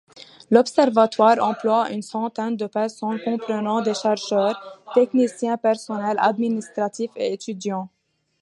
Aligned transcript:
L'observatoire 0.49 1.37
emploie 1.43 1.91
une 1.91 2.01
centaine 2.01 2.57
de 2.57 2.65
personnes 2.65 3.21
comprenant 3.23 3.83
des 3.83 3.93
chercheurs, 3.93 4.81
techniciens, 4.95 5.57
personnel 5.59 6.17
administratif 6.19 7.11
et 7.15 7.33
étudiants. 7.33 7.87